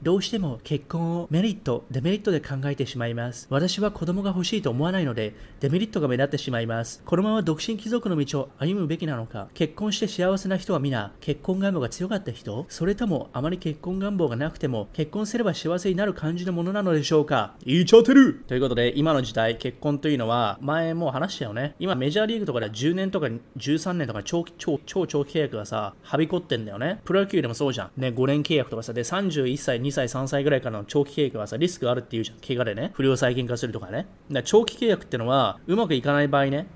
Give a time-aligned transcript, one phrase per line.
[0.00, 3.48] どうしても結婚をメリット、デメリットで考えてしまいます。
[3.50, 7.02] 私は子供が欲しいと思わないので、デメリットが目立ってしまいます。
[7.04, 21.74] このまま独身貴族の道を歩むべきなのか、結婚して幸せな人は皆、結婚願望が強かった人それとも、あまり結婚願望がなくても、結婚すれば幸せになる感じのものなのでしょうか言いちゃってるということで、今の時代、結婚というのは、前もう話したよね。
[21.80, 23.26] 今、メジャーリーグとかで10年とか
[23.56, 27.00] 13年とか長期超超長期契約がさ、はびこってんだよね。
[27.04, 28.00] プロ野球でもそうじゃん。
[28.00, 32.38] ね、5年契約とかさ、で、31歳、2歳、3歳ぐらいからの長期契約はさ、リスクがあるっていうじゃん。
[32.38, 34.06] 怪我でね、不良再建化するとかね。
[34.30, 36.66] だか長期契約ってのは、うまくいかない場合ね、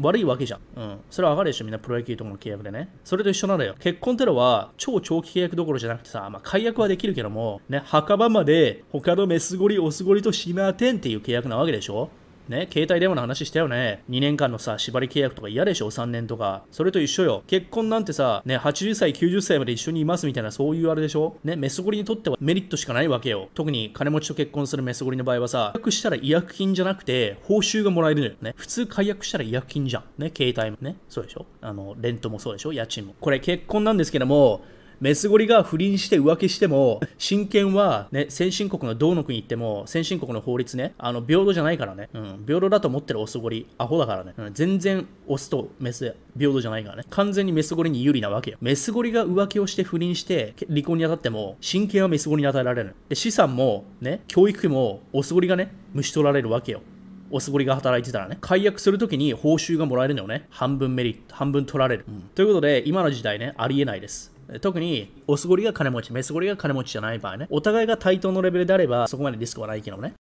[0.00, 0.60] 悪いわけじゃん。
[0.76, 0.98] うん。
[1.10, 2.88] それはわかるでしょみんなプロ野球とかの契約でね。
[3.04, 3.74] それと一緒なのよ。
[3.78, 12.10] 結婚ってのは、超長期契約どころじゃなくてさ、まあ、解約はできるけども、ね、墓場まで他のメスゴリ、オスゴリとしまてんっていう契約なわけでしょ
[12.52, 14.04] ね、携帯電話の話したよね。
[14.10, 16.62] 2年間のさ、縛り契約とか嫌でしょ ?3 年とか。
[16.70, 17.42] それと一緒よ。
[17.48, 21.36] 結婚なんてさ、ね、80歳、90歳まで一緒にいますみたいな、そういうあれでしょ？
[21.42, 23.48] ね、メスゴリにとってはメリットしかないわけよ。
[23.54, 28.34] 特に金持ちと結婚するメスゴリの場合はさ、契約したら違約金じゃなくて、報酬がもらえるのよ。
[28.42, 30.04] ね、普通解約したら違約金じゃん。
[30.18, 30.96] ね、携帯もね。
[31.08, 31.46] そうでしょ？
[31.62, 32.72] あの、レントもそうでしょ？
[32.72, 33.14] 家賃も。
[33.20, 34.62] これ結婚なんですけども、
[35.02, 42.08] メスゴリが不倫して浮気しても、親権は、ね、先進国のどうの国行っても、先進国の法律ね、あの、平等じゃないからね。
[42.14, 42.44] うん。
[42.46, 44.32] 平等だと思ってるオスゴリ、アホだからね。
[44.36, 44.54] うん。
[44.54, 47.02] 全然、オスとメス、平等じゃないからね。
[47.10, 48.58] 完全にメスゴリに有利なわけよ。
[48.60, 52.94] メスゴリが浮気をして不倫して、離婚にあたっても、親権はメスゴリに与えられる。
[53.08, 56.80] で、資産も、ね、教育費も、オスゴリがね、虫取られるわけよ。
[57.32, 60.46] オスゴリが働いてたらね、解約するときに報酬がもらえるのよね。
[60.50, 62.04] 半分メリット、半分取られる。
[62.06, 64.32] うんということで、今の時代ね、ありえないです。
[64.60, 70.14] 特に、オスゴリが金持ち、メスゴリが金持ちじゃない場合ね、お互いが対等のレベルであれば、そこまでリスクはないけどね。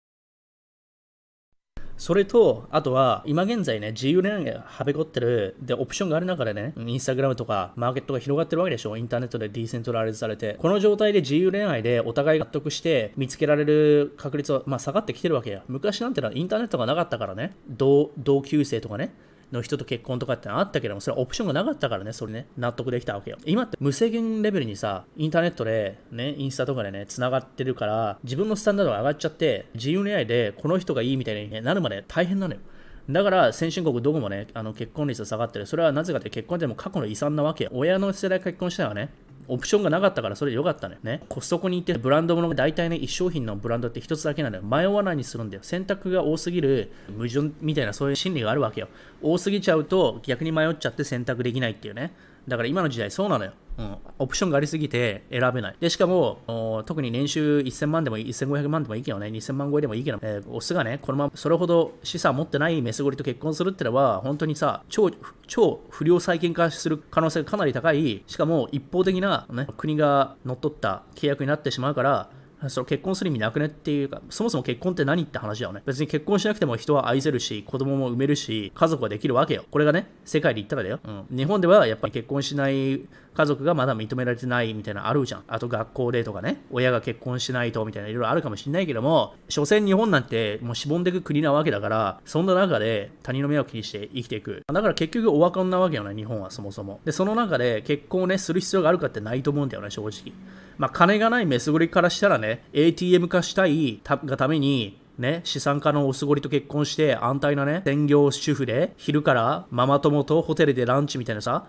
[1.96, 8.96] それと、あとは、今現在ね、自由恋愛がはべこってる、で、オプションがある中でね、インスタグラムとか、マーケットが広がってるわけでしょ？
[8.96, 10.56] インターネットでディーセントラライズされて。
[10.58, 15.60] この状態で自由恋愛でお互いが納得して見つけられる確率は、まあ、下がってきてるわけよ。
[15.68, 19.12] 昔なんてのはインターネットがなかったからね、同同級生とかね、
[19.52, 23.38] の人と結婚とかってのあったけども、それはオプションがなかったからね、それね、納得できたわけよ。
[23.44, 32.60] 今って無制限レベルにさ、インターネットで、ね、インスタとかでね、繋がってるから、自分のスタンダードが上がっちゃって、自由恋愛でこの人がいいみたいに、ね、なるまで大変なのよ。
[33.08, 35.66] だから先進国どこもね、あの結婚率が下がってる。
[35.66, 37.70] それはなぜかって結婚っても過去の遺産なわけよ。
[37.72, 39.10] 親の世代が結婚したらね、
[39.50, 40.98] オプションがなかったからそれ良かったね。
[41.02, 41.22] ね。
[41.28, 44.62] コストコに行ってブランドものが大体ね、一商品のブランドって1つだけなのよ。
[44.62, 45.62] 迷わないにするんだよ。
[45.64, 48.88] 選択が多すぎる矛盾みたいなそういう心理があるわけよ。
[49.20, 52.14] 多すぎちゃうと逆に迷っちゃって選択できないっていうね。
[52.50, 53.52] だから今の時代そうなのよ。
[53.78, 55.76] うん、オプションがありすぎて選べない。
[55.80, 65.10] で、しかも、特に年収1000万でも、1500万でもいいけどね、2000万超えでもいいけど、えーオスがね、このままそれほど資産持ってないメスゴリと結婚するってのは、本当にさ、超、
[65.46, 72.28] 超不良債権化する可能性がかなり高い、しかも一方的な、ね、国が乗っ取った契約になってしまうから、
[72.68, 75.82] その結婚する意味なくねっていうか、そもそも結婚って何って話だよね。
[75.86, 79.64] 別に結婚しなくても人は愛せるし、子供も産めるし、家族はできるわけよ。
[79.70, 81.00] これがね、世界で言ったらだよ。
[81.04, 81.36] うん。
[81.36, 83.00] 日本ではやっぱり結婚しない
[83.32, 85.44] 家族がまだ認められてないみたいなあるじゃん。
[85.48, 94.62] あと学校でとかね、親が結婚しないとみたいないろいろあるかもしれないけども、所詮日本なんてもうしぼんでいく国なわけだから、そんな中で他人の目を気にして生きていく。
[94.66, 97.00] だから結局お若者なわけよね、日本はそもそも。
[97.04, 100.32] で、その中で結婚をね、する必要があるかってないと思うんだよね、正直。
[100.80, 111.66] まあ、金がないメスゴリからしたらね、ATM 化したいがために、ね、資産家のおすごりと結婚して安泰なね、専業主婦で、昼からママ友とホテルでランチみたいなさ、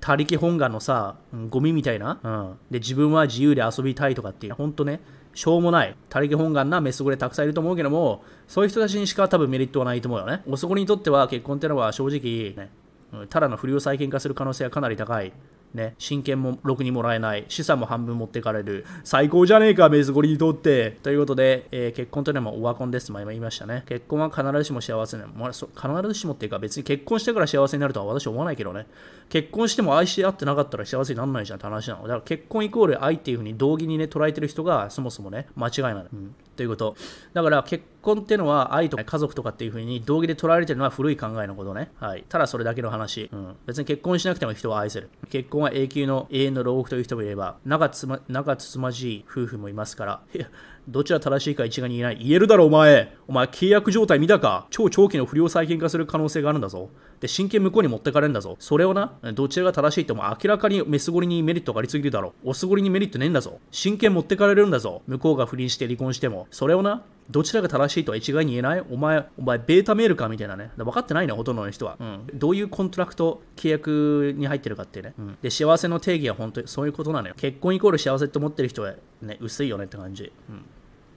[0.00, 1.16] 他力本願のさ、
[1.50, 5.02] ゴミみたいな、うん、で、自分は自由で遊びたいとかっていう、ほんとね、
[5.34, 10.40] しょうもない、他力本願なメスゴリたくさんいると思うけども、そういう人たちにしか多分メリットはないと思うよね。
[10.48, 12.70] おそこりにとっては結婚ってのは正直ね、
[13.28, 15.34] ただの不良債権化する可能性はかなり高い。
[15.74, 20.98] ね、親権もろくにもらえない、資産も半分持ってかれる、最高じゃねえか、メスゴリにとって。
[21.02, 23.84] ということで、えー結婚というのはもオワコンですと前も言いましたね。
[23.86, 25.68] 結婚は必ずしも幸せな、まあ、必
[26.08, 28.86] ずしもっていうか、別に結婚してから幸せになるとは私は思わないけどね。
[29.28, 32.02] 結婚しても愛し合ってなかったら幸せにならないじゃんって話なの。
[32.02, 36.04] だから結婚イコール愛っていうふうに同義にね、捉えてる人がそもそもね、間違いなの。
[36.12, 36.96] うんということ。
[37.32, 41.90] だから結婚ってのは愛とか家族とかっていう風に道義で捉えられてるのは古い考えのことね。
[41.98, 42.24] はい。
[42.28, 43.28] ただそれだけの話。
[43.32, 43.56] うん。
[43.66, 45.10] 別に結婚しなくても人は愛せる。
[45.30, 50.22] 結婚は永久の永遠の牢獄という人もいれば、仲つま、仲つつまじい夫婦もいますから。
[50.86, 52.22] どちら正しいか一概に言えない。
[52.22, 53.16] 言えるだろ、お前。
[53.26, 54.66] お前、契約状態見たか？
[54.70, 56.90] 超長期の不良債権化する可能性があるんだぞ。
[57.20, 58.56] で、親権向こうに持ってかれるんだぞ。
[58.58, 62.34] それをな、どちらが正しいっても明らかにメスゴリにメリットがありすぎるだろ。
[62.44, 63.60] オスゴリにメリットねえんだぞ。
[63.70, 65.00] 親権持ってかれるんだぞ。
[65.06, 66.48] 向こうが不倫して離婚しても。
[66.50, 70.70] それをな、どちらが正しいとは一概に言えないお前、お前、 beta male かみたいなね。
[70.76, 71.96] 分かってないね、ほとんどの人は。
[71.98, 72.26] うん。
[72.34, 75.14] どういう contract、契約に入ってるかってね。
[75.18, 75.38] うん。
[75.40, 77.34] で、幸せの定義は本当にそういうことなのよ。
[77.36, 80.32] 結婚イコール幸せって思ってる人はね、薄いよねって感じ。
[80.50, 80.64] うん。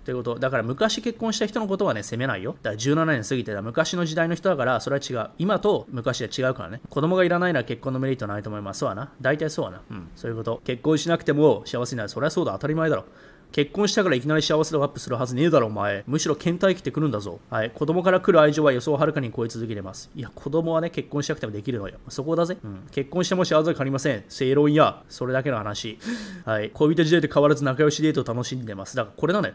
[0.07, 0.39] ということ。
[0.39, 2.55] だから昔結婚した人のことはね、責めないよ。
[2.63, 5.31] だから17年過ぎてた昔の時代の人だから、それは違う。
[5.37, 6.79] 今と昔は違うからね。
[6.89, 8.79] 子供がいらないなら結婚のメリットないと思います。
[8.79, 9.11] そうはな。
[9.19, 9.81] 大体そうはな。
[9.91, 10.07] うん。
[10.15, 10.61] そういうこと。
[10.63, 12.09] 結婚しなくても幸せになる。
[12.09, 12.53] それはそうだ。
[12.53, 13.03] 当たり前だろ。
[13.51, 16.03] 結婚したからいきなり幸せ度アップするはずねえだろ、お前。
[16.05, 17.39] むしろ倦怠期ってくるんだぞ。
[17.49, 17.71] はい。
[17.71, 20.11] 子供から来る愛情は予想をはるかに超え続けてます。
[20.15, 21.95] いや、子供はね、結婚しなくてもできるのよ。
[22.09, 22.57] そこだぜ。
[22.63, 22.87] うん。
[22.91, 24.23] 結婚しても幸せは変わりません。
[24.29, 25.01] 正論や。
[25.09, 25.97] それだけの話。
[26.45, 26.69] はい。
[26.69, 28.95] 恋人時代と変わらず仲良しデートを楽しんでます。
[28.95, 29.53] だからこれなのよ。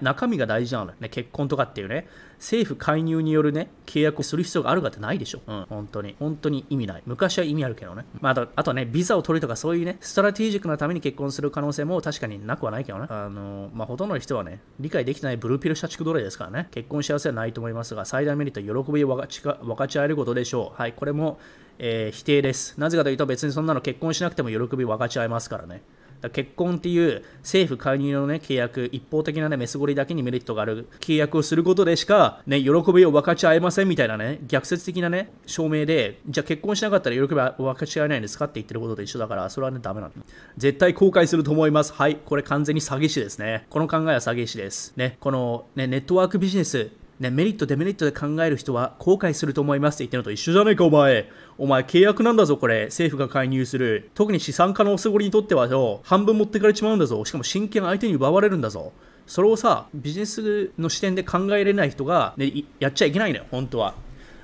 [0.00, 0.96] 中身が大事なのよ。
[1.00, 2.08] ね、結婚とかっていうね。
[2.42, 5.40] 政府介入によるね、契約をする必要があるかってないでしょ。
[5.46, 6.16] うん、本当に。
[6.18, 7.02] 本当に意味ない。
[7.06, 8.04] 昔は意味あるけどね。
[8.20, 13.06] まあ、あとね、ビザを取るとかそういうね、ストラティジックなために結婚する可能性も確かになくはないけどね。
[13.10, 16.66] あの、まあ、ほとんどの人はね、理解できてないブルーピル社畜奴隷ですからね。
[16.72, 20.80] 結婚幸せはないと思いますが、最大メリット喜びを分かち分かち合えることでしょう。
[20.80, 21.38] はい、これも、
[21.78, 22.74] えー、否定です。
[22.76, 25.82] なぜかというと別にそんなの結婚しなくても喜び分かち合えますからね。
[26.22, 40.12] だ結婚っていう政府介入の、ね、契約、一方的な、ね、メスゴリだけにメリットがある契約をすることでしか、ね、喜びを分かち合えませんみたいなね、逆説的な、ね、証明で、じゃあ結婚しなかったら喜びは分かち合えないんですかって言ってることと一緒だから、それはね、ダメなの。
[40.56, 41.92] 絶対後悔すると思います。
[41.92, 43.66] はい、これ完全に詐欺師ですね。
[43.68, 44.94] この考えは詐欺師です。
[44.96, 46.90] ね、この、ね、ネットワークビジネス、
[47.22, 51.30] ね、メリット、デメリットで考える人は後悔すると思いますって言ってるのと一緒じゃないか、お前。
[51.56, 52.86] お前、契約なんだぞ、これ。
[52.86, 54.10] 政府が介入する。
[54.14, 57.24] 特に資産家のおすごりにとってはよ、半分持ってかれちまうんだぞ。
[57.24, 58.92] しかも真剣相手に奪われるんだぞ。
[59.26, 63.94] それをさ、ビジネスの視点で考えれない人が、ね、やっちゃいけないのよ、本当は。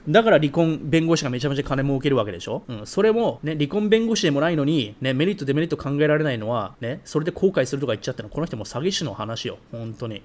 [0.08, 10.22] だから離婚弁護士がめちゃめちゃ金儲けるわけでしょ、うん、それも、ね、離婚弁護士でもないのに、ね、メリット、デメリット考えられないのは、ね、それで後悔するとか言っちゃったの、この人も詐欺師の話よ、本当に。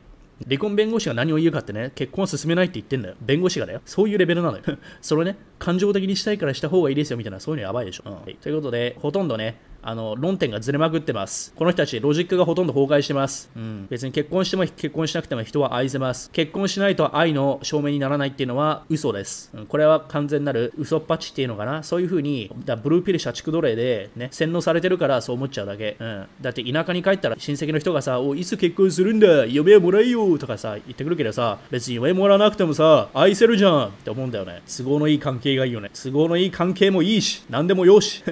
[0.47, 3.15] 離婚弁護士が何を言うかってね、結婚を進めないって言ってんだよ。
[3.21, 3.81] 弁護士がだよ。
[3.85, 4.63] そういうレベルなのよ。
[5.01, 8.03] それね、感情的にしたいからした方がいいですよみたいな、そういうのやばいでしょ。
[8.05, 11.53] うん、ということで、ほとんどね、あの、論点がずれまくってます。
[11.55, 13.49] この人たち、ロジックがほとんど崩壊してます。
[13.55, 13.87] うん。
[13.89, 16.31] 別に結婚しても結婚しなくても人は愛せます。
[16.31, 19.51] 結婚しないと愛の証明にならないっていうのは嘘です。
[19.53, 21.83] うん、これは完全なる嘘っぱちっていうのかな。
[21.83, 25.97] そういう風に、だブルーピル社畜奴隷でね、洗脳されてるからそう思っちゃうだけ。
[25.99, 26.25] うん。
[26.41, 29.45] だって田舎に帰ったら親戚の人がさ、おいつ結婚するんだ？
[29.45, 34.61] 嫁はもらえよとかさ、言ってくるけどさ、別に嫁もらわなくてもさ、愛せるじゃんって思うんだよね。
[34.65, 35.89] 都合のいい関係がいいよね。
[35.93, 38.23] 都合のいい関係もいいし、何でもよし。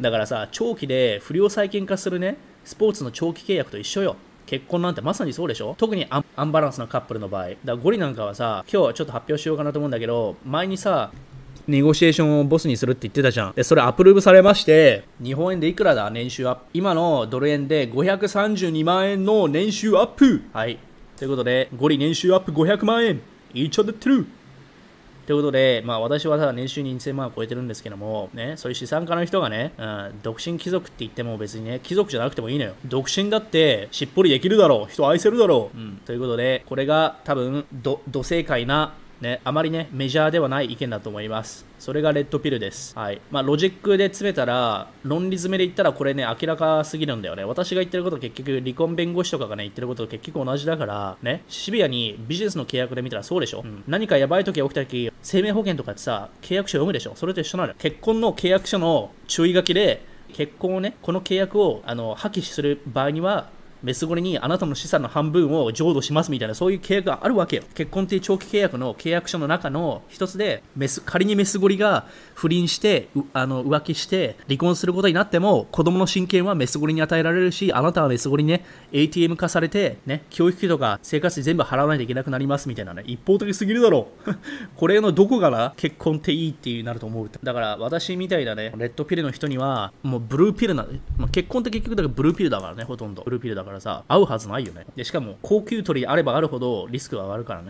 [0.00, 4.16] だからさ、長期で不良債権化するね、スポーツの長期契約と一緒よ。
[4.46, 5.76] 結婚なんてまさにそうでしょ？
[5.78, 7.50] 特にアンバランスなカップルの場合。
[7.50, 11.12] だからゴリなんかはさ、今日はちょっと発表しようかなと思うんだけど、前にさ、
[11.68, 13.52] ネゴシエーションをボスにするって言ってたじゃん。
[13.52, 16.10] で、それアプローブされまして、日本円でいくらだ？
[16.10, 16.62] 年収アップ。
[16.72, 20.42] 今のドル円で532万円の年収アップ。
[20.52, 20.78] はい。
[21.16, 23.20] ということで、ゴリ年収アップ500万円。
[23.54, 24.26] each of the true.
[25.30, 32.74] ということで、まあ、私はただ年収2000万を超えてるんですけども、ね、そういう資産家の人がね、うん、独身貴族って言っても別にね、貴族じゃなくてもいいのよ。
[32.84, 34.92] 独身だってしっぽりできるだろう。
[34.92, 35.78] 人愛せるだろう。
[35.78, 41.66] うん、ということで、これが多分、ど、土正解なね、あまりね、メジャーではない意見だと思います。
[41.78, 42.96] それがレッドピルです。
[42.96, 43.20] はい。
[43.30, 47.44] まあ、ロジックで詰めたら、論理詰めで言ったらこれね、明らかすぎるんだよね。
[47.44, 57.76] 私が言ってること結局、離婚弁護士とかがね、言ってることと結局同じだから、ね、シビアにビジネスの契約で見たらそうでしょ、うん、何かやばい時が起きた時、生命保険とかってさ、契約書読むでしょそれと一緒なのよ。
[57.78, 60.02] 結婚の契約書の注意書きで、
[60.32, 63.50] 結婚をね、この契約をあの破棄する場合には、
[63.82, 67.62] メスゴリにあなたの資産の半分を浄土しますみたいなそういう契約があるわけよ。
[67.74, 84.34] 結婚っていう長期契約の契約書の中の一つで、メス仮にメスゴリが不倫して、あの浮気して離婚することになっても、子供の親権はメスゴリに与えられるし、あなたはメスゴリにね、ATM 化されて、ね、教育費とか生活費全部払わないといけなくなりますみたいなね、一方的すぎるだろう。
[84.76, 87.30] これのどこがな、結婚っていいってなると思う。
[87.42, 93.22] だから私みたいなね、レッドピルの人には、もうブルーピルな、まあ、結婚って結局だからブルーピルだからね、ほとんど。
[93.22, 94.84] ブルーピルだからからさ、合うはずないよね。
[94.96, 97.68] で、しかも高級鳥あればあるほどリスクが上がるからね。